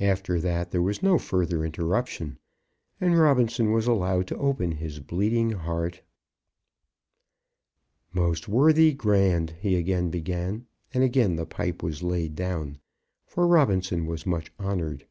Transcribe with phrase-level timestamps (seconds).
[0.00, 2.38] After that there was no further interruption,
[2.98, 6.00] and Robinson was allowed to open his bleeding heart.
[8.14, 12.78] "Most worthy Grand," he again began, and again the pipe was laid down,
[13.26, 15.06] for Robinson was much honoured.